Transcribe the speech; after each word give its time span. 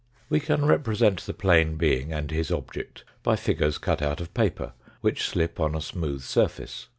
We 0.29 0.39
can 0.39 0.65
represent 0.65 1.21
the 1.21 1.33
plane 1.35 1.77
being 1.77 2.11
and 2.11 2.31
his 2.31 2.49
object 2.49 3.03
by 3.21 3.35
figures 3.35 3.77
cut 3.77 4.01
out 4.01 4.19
of 4.19 4.33
paper, 4.33 4.73
which 5.01 5.21
slip 5.29 5.59
on 5.59 5.75
a 5.75 5.79
smooth 5.81 6.23
surface. 6.23 6.87